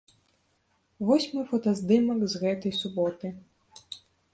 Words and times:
Вось 1.09 1.29
мой 1.35 1.45
фотаздымак 1.53 2.19
з 2.35 2.43
гэтай 2.45 2.71
суботы. 2.83 3.27